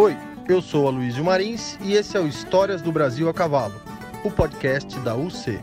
[0.00, 0.16] Oi,
[0.48, 3.74] eu sou Aloysio Marins e esse é o Histórias do Brasil a Cavalo,
[4.24, 5.58] o podcast da UC.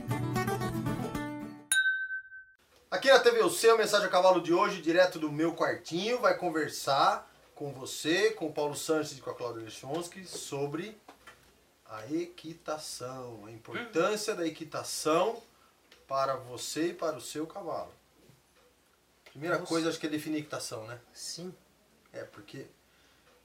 [2.92, 6.38] Aqui na TV UC, o Mensagem a Cavalo de hoje, direto do meu quartinho, vai
[6.38, 10.98] conversar com você, com o Paulo Sanches e com a Cláudia Lechonsky sobre
[11.86, 15.42] a equitação, a importância da equitação
[16.10, 17.94] para você e para o seu cavalo.
[19.32, 19.70] Primeira Nossa.
[19.70, 21.00] coisa, acho que é definir equitação, né?
[21.14, 21.56] Sim.
[22.12, 22.66] É, porque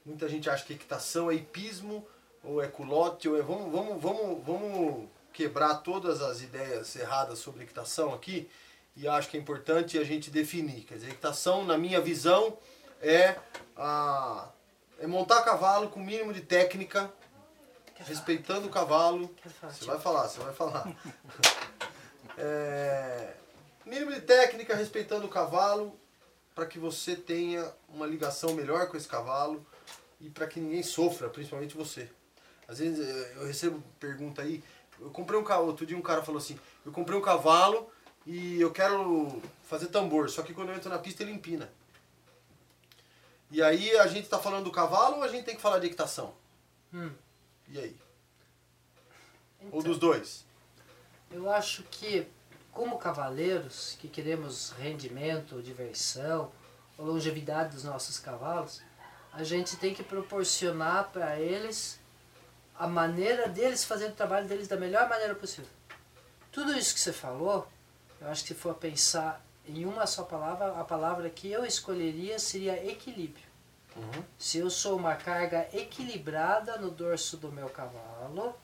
[0.05, 2.05] muita gente acha que equitação é hipismo,
[2.43, 3.41] ou é culote, ou é.
[3.41, 8.49] Vamos, vamos, vamos, vamos quebrar todas as ideias erradas sobre equitação aqui
[8.95, 10.83] e acho que é importante a gente definir.
[10.83, 12.57] Quer dizer, equitação, na minha visão,
[13.01, 13.35] é,
[13.75, 14.49] a,
[14.99, 17.11] é montar cavalo com o mínimo de técnica,
[17.99, 19.33] respeitando o cavalo.
[19.59, 20.91] Falar, Você vai falar, você vai falar.
[22.37, 23.33] É,
[23.85, 25.99] mínimo de técnica, respeitando o cavalo,
[26.55, 29.63] para que você tenha uma ligação melhor com esse cavalo
[30.21, 32.09] e para que ninguém sofra, principalmente você.
[32.67, 34.63] Às vezes eh, eu recebo pergunta aí,
[34.99, 37.89] eu comprei um cavalo, outro dia um cara falou assim, eu comprei um cavalo
[38.25, 41.69] e eu quero fazer tambor, só que quando eu entro na pista ele empina.
[43.49, 45.87] E aí a gente está falando do cavalo ou a gente tem que falar de
[45.87, 46.33] equitação?
[46.93, 47.11] Hum.
[47.67, 47.99] E aí?
[49.59, 50.45] Então, Ou dos dois?
[51.29, 52.27] Eu acho que,
[52.71, 56.51] como cavaleiros que queremos rendimento, diversão,
[56.97, 58.81] longevidade dos nossos cavalos,
[59.33, 61.99] a gente tem que proporcionar para eles
[62.77, 65.69] a maneira deles fazerem o trabalho deles da melhor maneira possível.
[66.51, 67.67] Tudo isso que você falou,
[68.19, 72.39] eu acho que se for pensar em uma só palavra, a palavra que eu escolheria
[72.39, 73.45] seria equilíbrio.
[73.95, 74.23] Uhum.
[74.37, 78.55] Se eu sou uma carga equilibrada no dorso do meu cavalo,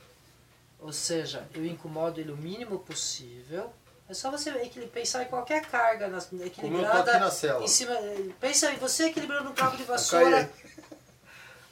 [0.80, 3.72] ou seja, eu incomodo ele o mínimo possível,
[4.10, 4.52] é só você
[4.94, 6.08] pensar em qualquer carga
[6.46, 7.64] equilibrada aqui na cela.
[7.64, 7.96] em cima.
[8.40, 10.50] Pensa em você equilibrando um cabo de caí vassoura,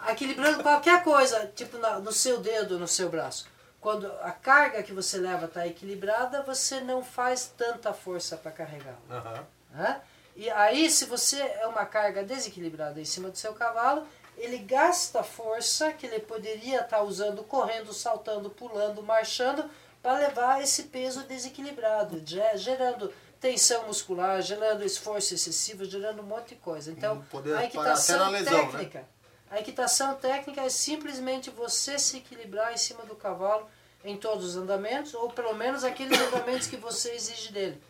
[0.09, 3.47] equilibrando qualquer coisa, tipo na- no seu dedo, no seu braço.
[3.81, 8.97] Quando a carga que você leva está equilibrada, você não faz tanta força para carregá-la.
[9.09, 9.45] Aham.
[9.71, 10.01] né?
[10.35, 14.05] E aí, se você é uma carga desequilibrada em cima do seu cavalo,
[14.37, 19.69] ele gasta força que ele poderia estar usando correndo, saltando, pulando, marchando,
[20.05, 23.11] para levar esse peso desequilibrado, ge- gerando
[23.41, 26.91] tensão muscular, gerando esforço excessivo, gerando um monte de coisa.
[26.91, 27.25] Então,
[27.57, 28.71] a equitação lesão, né?
[28.71, 29.05] técnica,
[29.49, 33.67] a equitação técnica é simplesmente você se equilibrar em cima do cavalo
[34.03, 37.81] em todos os andamentos, ou pelo menos aqueles andamentos que você exige dele.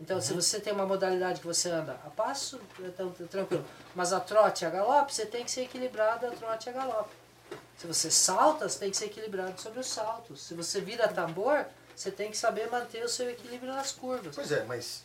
[0.00, 0.22] Então, Uhum.
[0.22, 3.64] se você tem uma modalidade que você anda a passo, é tão- tão tranquilo.
[3.94, 6.72] Mas a trote e a galope, você tem que ser equilibrado a trote e a
[6.72, 7.10] galope.
[7.76, 10.42] Se você salta, você tem que ser equilibrado sobre os saltos.
[10.42, 11.64] Se você vira tambor,
[11.94, 14.34] você tem que saber manter o seu equilíbrio nas curvas.
[14.34, 15.04] Pois é, mas.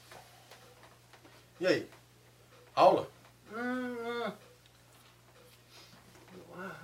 [1.59, 1.89] E aí?
[2.75, 3.07] Aula?
[3.51, 4.33] Hum, hum.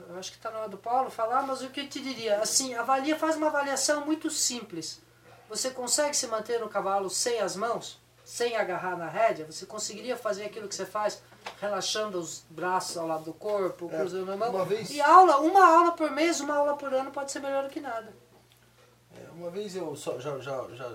[0.08, 2.40] Eu acho que está na hora do Paulo falar, mas o que eu te diria?
[2.40, 5.00] Assim, avalia, faz uma avaliação muito simples.
[5.48, 8.00] Você consegue se manter no cavalo sem as mãos?
[8.24, 9.46] Sem agarrar na rédea?
[9.46, 11.22] Você conseguiria fazer aquilo que você faz,
[11.59, 14.50] relaxando os braços ao lado do corpo, É, cruzando a mão?
[14.50, 17.64] uma vez- E aula, uma aula por mês, uma aula por ano pode ser melhor
[17.64, 18.14] do que nada.
[19.18, 20.86] É, uma vez eu só, já, já, já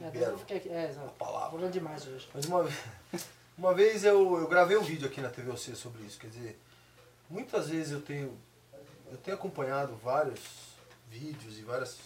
[0.00, 1.10] É, libero fiquei aqui- é, exato.
[1.18, 1.50] palavra.
[1.58, 2.28] Falando demais hoje.
[2.34, 2.78] Mas uma, vez-
[3.58, 6.18] uma vez eu, eu gravei um vídeo aqui na TVOC sobre isso.
[6.18, 6.60] Quer dizer,
[7.28, 8.38] muitas vezes eu tenho,
[9.10, 10.40] eu tenho acompanhado vários
[11.08, 11.98] vídeos e várias.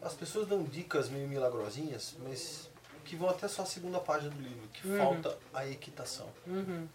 [0.00, 2.70] As pessoas dão dicas meio milagrosinhas, mas
[3.04, 4.96] que vão até só a segunda página do livro, que Uhum.
[4.98, 6.28] falta a equitação.
[6.46, 6.88] Uhum.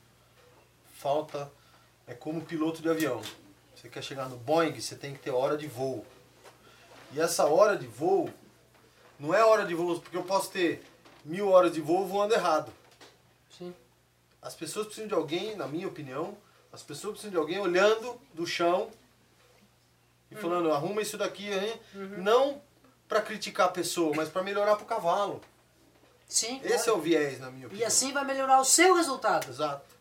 [0.96, 1.52] Falta
[2.08, 3.22] é como piloto de avião.
[3.76, 6.06] Você quer chegar no Boeing, você tem que ter hora de voo.
[7.12, 8.30] E essa hora de voo
[9.20, 10.84] não é hora de voo, porque eu posso ter
[11.24, 12.72] mil horas de voo voando errado.
[13.58, 13.74] Sim.
[14.42, 16.38] As pessoas precisam de alguém, na minha opinião,
[16.72, 18.90] as pessoas precisam de alguém olhando do chão
[20.32, 21.80] e falando, arruma isso daqui, hein?
[22.18, 22.62] não
[23.08, 25.42] para criticar a pessoa, mas para melhorar pro cavalo.
[26.28, 26.60] Sim.
[26.64, 27.00] Esse é claro.
[27.00, 27.88] o viés, na minha E opinião.
[27.88, 29.48] assim vai melhorar o seu resultado.
[29.50, 29.95] Exato.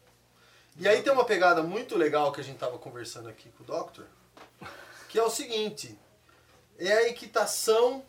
[0.77, 3.67] E aí tem uma pegada muito legal que a gente estava conversando aqui com o
[3.67, 4.05] Doctor,
[5.09, 5.97] que é o seguinte,
[6.79, 8.05] é a equitação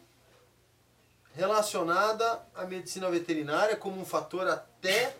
[1.36, 5.16] relacionada à medicina veterinária como um fator até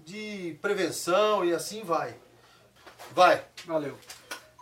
[0.00, 2.16] de prevenção e assim vai.
[3.12, 3.44] Vai.
[3.66, 3.96] Valeu.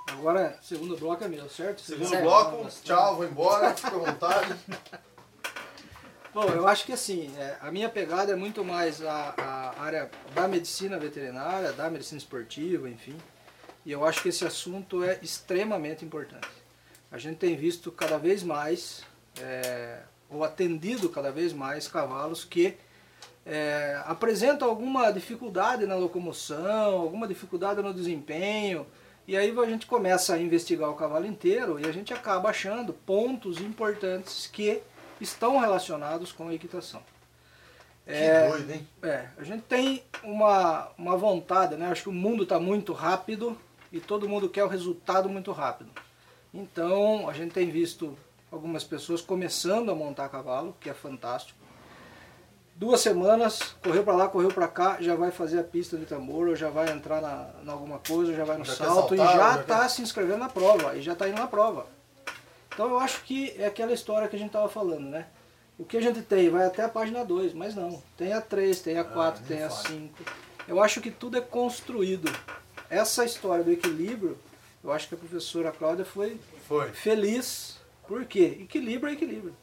[0.08, 1.80] Agora, segundo bloco é meu, certo?
[1.80, 2.22] Segundo Certo.
[2.22, 4.54] bloco, tchau, vou embora, fica à vontade.
[6.34, 10.10] Bom, eu acho que assim, é, a minha pegada é muito mais a, a área
[10.34, 13.14] da medicina veterinária, da medicina esportiva, enfim.
[13.84, 16.48] E eu acho que esse assunto é extremamente importante.
[17.10, 19.02] A gente tem visto cada vez mais,
[19.38, 19.98] é,
[20.30, 22.78] ou atendido cada vez mais, cavalos que
[23.44, 28.86] é, apresentam alguma dificuldade na locomoção, alguma dificuldade no desempenho,
[29.28, 32.94] E aí a gente começa a investigar o cavalo inteiro e a gente acaba achando
[32.94, 34.82] pontos importantes que
[35.22, 37.02] estão relacionados com a equitação.
[38.04, 38.88] Que É, doido, hein?
[39.02, 41.86] é, a gente tem uma, uma vontade, né?
[41.88, 43.56] Acho que o mundo está muito rápido
[43.92, 45.90] e todo mundo quer o resultado muito rápido.
[46.52, 48.16] Então, a gente tem visto
[48.50, 51.58] algumas pessoas começando a montar cavalo, que é fantástico.
[52.74, 56.48] Duas semanas, correu para lá, correu para cá, já vai fazer a pista de tambor,
[56.48, 59.36] ou já vai entrar na, na alguma coisa, já vai no Já salto e saltar,
[59.36, 61.86] já já está quer- se inscrevendo na prova, e já está indo na prova.
[62.72, 65.26] Então eu acho que é aquela história que a gente estava falando, né?
[65.78, 68.02] O que a gente tem vai até a página 2, mas não.
[68.16, 69.88] Tem a 3, tem a 4, nem tem a fale.
[69.88, 70.24] 5.
[70.68, 72.30] Eu acho que tudo é construído.
[72.88, 74.38] Essa história do equilíbrio,
[74.84, 76.38] eu acho que a professora Cláudia foi
[76.68, 76.90] Foi.
[76.90, 77.80] feliz.
[78.06, 78.58] Por quê?
[78.60, 79.56] Equilíbrio é equilíbrio.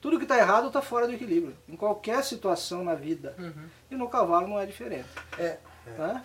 [0.00, 1.56] Tudo que está errado está fora do equilíbrio.
[1.68, 3.36] Em qualquer situação na vida.
[3.38, 3.68] Uhum.
[3.90, 5.08] E no cavalo não é diferente.
[5.38, 5.58] É.
[5.86, 6.24] né?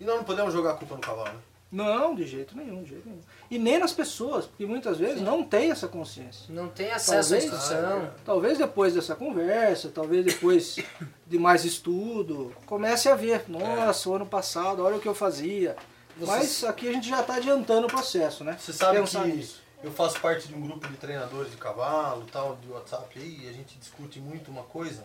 [0.00, 1.40] E nós não podemos jogar a culpa no cavalo, né?
[1.70, 3.20] Não, de jeito nenhum, de jeito nenhum.
[3.50, 6.44] E nem nas pessoas, porque muitas vezes não tem essa consciência.
[6.48, 8.10] Não tem acesso à Talvez- instrução.
[8.24, 10.76] Talvez depois dessa conversa, talvez depois
[11.26, 15.76] de mais estudo, comece a ver, nossa, o ano passado, olha o que eu fazia.
[16.16, 18.56] Você- Mas aqui a gente já está adiantando o processo, né?
[18.58, 19.60] Você sabe Pensar que nisso.
[19.82, 23.48] eu faço parte de um grupo de treinadores de cavalo, tal, de WhatsApp aí, e
[23.48, 25.04] a gente discute muito uma coisa.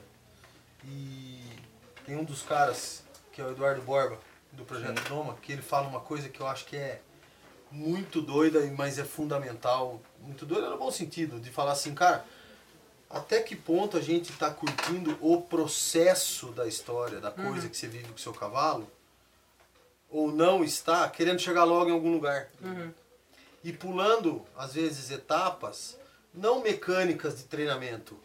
[0.86, 1.40] E
[2.06, 3.04] tem um dos caras,
[3.34, 4.18] que é o Eduardo Borba,
[4.51, 7.01] do Projeto Doma, que ele fala uma coisa que eu acho que é
[7.71, 10.01] muito doida, mas é fundamental.
[10.19, 12.25] Muito doida no bom sentido, de falar assim, cara,
[13.09, 17.88] até que ponto a gente está curtindo o processo da história, da coisa que você
[17.88, 18.89] vive com o seu cavalo,
[20.09, 22.92] ou não está querendo chegar logo em algum lugar Uhum.
[23.63, 25.97] e pulando, às vezes, etapas,
[26.33, 28.18] não mecânicas de treinamento,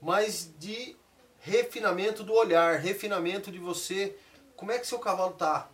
[0.00, 0.96] mas de
[1.40, 4.16] refinamento do olhar, refinamento de você,
[4.58, 5.70] como é que seu cavalo tá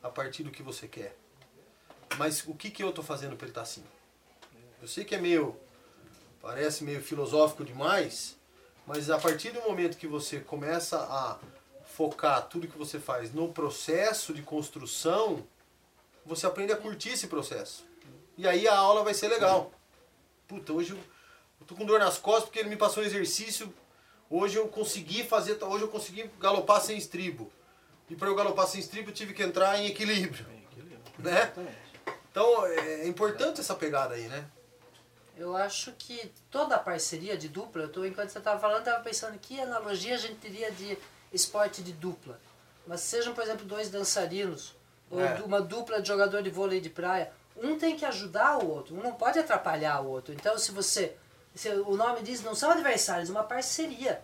[0.00, 1.16] a partir do que você quer.
[2.16, 3.82] Mas o que, que eu estou fazendo para ele estar assim?
[4.80, 5.56] Eu sei que é meio,
[6.40, 8.36] parece meio filosófico demais,
[8.86, 11.40] mas a partir do momento que você começa a
[11.84, 15.44] focar tudo que você faz no processo de construção,
[16.24, 17.84] você aprende a curtir esse processo.
[18.38, 19.72] E aí a aula vai ser legal.
[20.46, 20.98] Puta, hoje eu,
[21.60, 23.74] eu tô com dor nas costas porque ele me passou um exercício.
[24.30, 27.50] Hoje eu consegui fazer, hoje eu consegui galopar sem estribo.
[28.12, 30.44] E para eu galopar sem estribo eu tive que entrar em equilíbrio.
[31.18, 31.42] Né?
[31.42, 31.76] Exatamente.
[32.30, 34.44] Então é importante essa pegada aí, né?
[35.36, 39.04] Eu acho que toda a parceria de dupla, eu tô, enquanto você estava falando, estava
[39.04, 40.98] pensando que analogia a gente teria de
[41.32, 42.40] esporte de dupla.
[42.86, 44.74] Mas sejam, por exemplo, dois dançarinos,
[45.10, 45.34] ou É.
[45.44, 49.02] uma dupla de jogador de vôlei de praia, um tem que ajudar o outro, um
[49.02, 50.34] não pode atrapalhar o outro.
[50.34, 51.14] Então, se você.
[51.54, 54.20] se o nome diz, não são adversários, é uma parceria.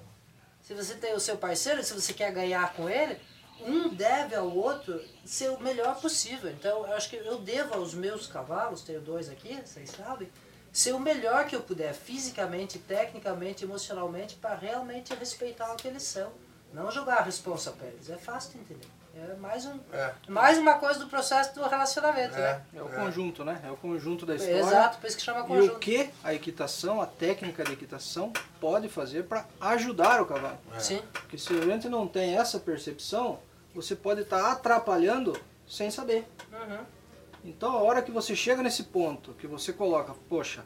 [0.63, 3.21] Se você tem o seu parceiro, se você quer ganhar com ele,
[3.67, 6.51] um deve ao outro ser o melhor possível.
[6.51, 10.29] Então, eu acho que eu devo aos meus cavalos, tenho dois aqui, vocês sabem,
[10.73, 16.03] ser o melhor que eu puder, fisicamente, tecnicamente, emocionalmente, para realmente respeitar o que eles
[16.03, 16.31] são.
[16.73, 18.11] Não jogar a responsa para eles.
[18.11, 18.87] É fácil de entender.
[19.17, 20.13] É mais, um, É.
[20.29, 22.63] mais uma coisa do processo do relacionamento, né?
[22.73, 23.61] É o conjunto, né?
[23.65, 24.61] É o conjunto da história.
[24.61, 25.79] Exato, por isso que chama E o conjunto.
[25.81, 30.59] que a equitação, a técnica de equitação, pode fazer para ajudar o cavalo.
[30.73, 30.79] É.
[30.79, 31.03] Sim.
[31.13, 33.41] Porque se a gente não tem essa percepção,
[33.75, 36.27] você pode estar atrapalhando sem saber.
[36.53, 36.85] Uhum.
[37.45, 40.65] Então a hora que você chega nesse ponto, que você coloca, poxa,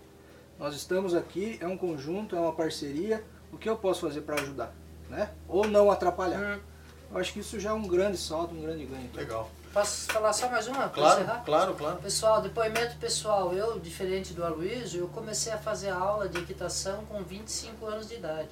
[0.59, 4.41] nós estamos aqui, é um conjunto, é uma parceria, o que eu posso fazer para
[4.41, 4.75] ajudar?
[5.09, 5.31] Né?
[5.49, 6.41] Ou não atrapalhar.
[6.41, 6.61] Hum.
[7.11, 9.11] Eu acho que isso já é um grande salto, um grande ganho.
[9.15, 9.51] Legal.
[9.73, 10.89] Posso falar só mais uma?
[10.89, 11.43] Claro, encerrar?
[11.45, 11.99] claro, claro.
[11.99, 17.23] Pessoal, depoimento pessoal, eu, diferente do Aloysio, eu comecei a fazer aula de equitação com
[17.23, 18.49] 25 anos de idade.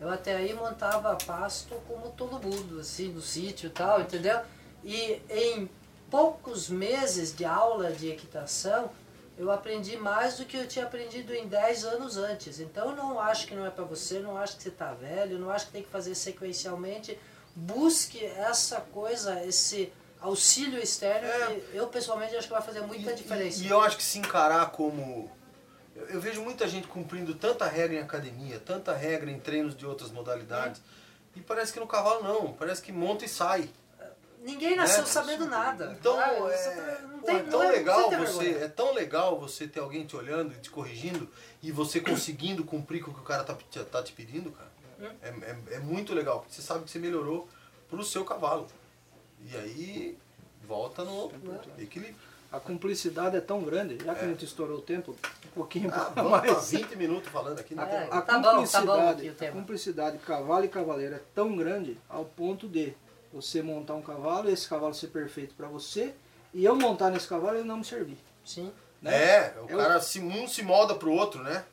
[0.00, 4.40] Eu até aí montava pasto como todo mundo, assim, no sítio e tal, entendeu?
[4.82, 5.68] E em
[6.10, 8.90] poucos meses de aula de equitação,
[9.36, 12.60] eu aprendi mais do que eu tinha aprendido em 10 anos antes.
[12.60, 15.50] Então não acho que não é para você, não acho que você está velho, não
[15.50, 17.18] acho que tem que fazer sequencialmente.
[17.54, 21.46] Busque essa coisa, esse auxílio externo, É.
[21.60, 23.62] que eu pessoalmente acho que vai fazer muita E- diferença.
[23.62, 25.30] E, e eu acho que se encarar como.
[26.00, 29.86] Eu, eu vejo muita gente cumprindo tanta regra em academia, tanta regra em treinos de
[29.86, 30.80] outras modalidades.
[31.36, 33.68] E parece que no cavalo não, parece que monta e sai.
[34.42, 35.06] Ninguém nasceu né?
[35.06, 35.94] sabendo nada.
[35.98, 38.94] Então, Ah, é, tá- não pô, tem- é não tão é- legal você é tão
[38.94, 41.28] legal você ter alguém te olhando e te corrigindo
[41.62, 44.70] e você conseguindo cumprir com o que o cara tá, te- tá te pedindo, cara.
[44.98, 45.10] Hum.
[45.22, 47.46] É, é, é muito legal, porque você sabe que você melhorou
[47.90, 48.66] pro seu cavalo.
[49.44, 50.18] E aí
[50.66, 51.30] volta no
[51.78, 52.16] equilíbrio.
[52.52, 54.24] A cumplicidade é tão grande, já que É.
[54.24, 55.12] a gente estourou o tempo,
[55.46, 56.70] um pouquinho Ah, mais.
[56.72, 58.22] 20 minutos falando aqui, não É, tem A.
[58.22, 61.96] Tá bom, tá bom cumplicidade, aqui o a cumplicidade cavalo e cavaleiro é tão grande
[62.08, 62.92] ao ponto de
[63.32, 66.12] você montar um cavalo, esse cavalo ser perfeito para você
[66.52, 68.18] e eu montar nesse cavalo ele não me servir.
[68.44, 68.72] Sim.
[69.00, 69.14] Né?
[69.14, 71.64] É, o Eu- cara se, um se molda pro outro, né?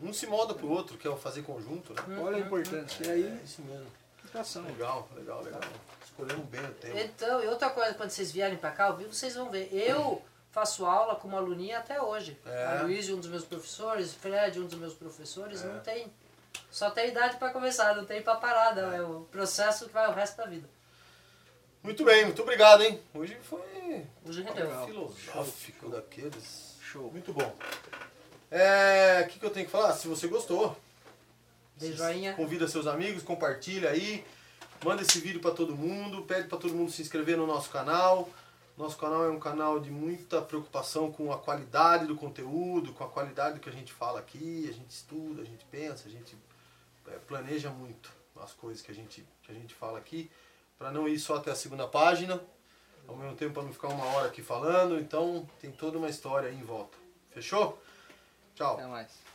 [0.00, 2.18] Um se molda pro outro, que é o fazer conjunto, né?
[2.20, 3.04] Olha a importância.
[3.06, 3.86] E aí, É isso mesmo.
[4.24, 4.64] educação.
[4.64, 5.60] Legal, legal, legal.
[6.12, 7.00] Escolhemos bem o tema.
[7.00, 9.68] Então, e outra coisa, quando vocês vierem pra cá ao vivo, vocês vão ver.
[9.72, 12.38] Eu faço aula como aluninha até hoje.
[12.46, 12.66] É.
[12.66, 15.66] A Luiz, um dos meus professores, Fred, um dos meus professores, É.
[15.66, 16.12] não tem.
[16.70, 18.92] Só tem idade pra começar, não tem pra parar, não.
[18.92, 20.68] É o processo que vai o resto da vida.
[21.82, 23.02] Muito bem, muito obrigado, hein?
[23.14, 24.66] Hoje foi Hoje rendeu.
[24.66, 24.86] Legal.
[24.86, 26.76] filosófico daqueles.
[26.80, 27.10] Show.
[27.10, 27.56] Muito bom.
[28.50, 29.92] É, o que, que eu tenho que falar?
[29.94, 30.76] Se você gostou,
[31.76, 32.34] Dê joinha.
[32.34, 34.24] convida seus amigos, compartilha aí,
[34.84, 38.28] manda esse vídeo para todo mundo, pede para todo mundo se inscrever no nosso canal.
[38.76, 43.08] Nosso canal é um canal de muita preocupação com a qualidade do conteúdo, com a
[43.08, 46.36] qualidade do que a gente fala aqui, a gente estuda, a gente pensa, a gente
[47.08, 48.10] é, planeja muito
[48.40, 50.30] as coisas que a gente, que a gente fala aqui,
[50.78, 52.40] para não ir só até a segunda página,
[53.06, 56.48] ao mesmo tempo para não ficar uma hora aqui falando, então tem toda uma história
[56.48, 56.96] aí em volta.
[57.30, 57.80] Fechou?
[58.54, 58.74] Tchau.
[58.74, 59.31] Até mais.